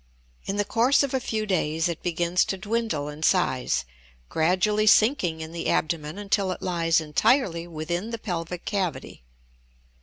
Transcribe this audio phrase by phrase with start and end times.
[0.45, 3.85] In the course of a few days it begins to dwindle in size,
[4.29, 9.21] gradually sinking in the abdomen until it lies entirely within the pelvic cavity.